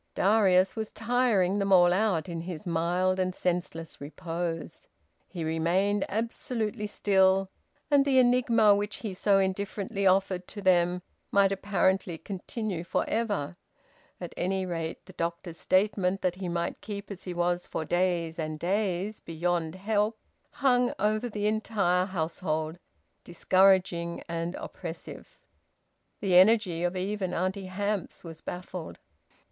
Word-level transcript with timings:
Darius 0.15 0.75
was 0.75 0.91
tiring 0.91 1.59
them 1.59 1.71
all 1.71 1.93
out, 1.93 2.27
in 2.27 2.39
his 2.39 2.65
mild 2.65 3.19
and 3.19 3.35
senseless 3.35 4.01
repose. 4.01 4.87
He 5.27 5.43
remained 5.43 6.05
absolutely 6.09 6.87
still, 6.87 7.51
and 7.91 8.03
the 8.03 8.17
enigma 8.17 8.73
which 8.75 8.95
he 8.95 9.13
so 9.13 9.37
indifferently 9.37 10.07
offered 10.07 10.47
to 10.47 10.59
them 10.59 11.03
might 11.31 11.51
apparently 11.51 12.17
continue 12.17 12.83
for 12.83 13.05
ever; 13.07 13.55
at 14.19 14.33
any 14.35 14.65
rate 14.65 15.05
the 15.05 15.13
doctor's 15.13 15.59
statement 15.59 16.23
that 16.23 16.33
he 16.33 16.49
might 16.49 16.81
keep 16.81 17.11
as 17.11 17.21
he 17.25 17.33
was 17.35 17.67
for 17.67 17.85
days 17.85 18.39
and 18.39 18.57
days, 18.57 19.19
beyond 19.19 19.75
help, 19.75 20.17
hung 20.49 20.91
over 20.97 21.29
the 21.29 21.45
entire 21.45 22.07
household, 22.07 22.79
discouraging 23.23 24.23
and 24.27 24.55
oppressive. 24.55 25.39
The 26.21 26.37
energy 26.37 26.81
of 26.83 26.97
even 26.97 27.35
Auntie 27.35 27.67
Hamps 27.67 28.23
was 28.23 28.41
baffled. 28.41 28.97